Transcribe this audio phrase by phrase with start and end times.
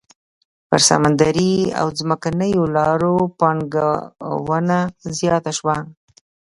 [0.69, 4.77] پر سمندري او ځمکنيو لارو پانګونه
[5.19, 5.75] زیاته شوه.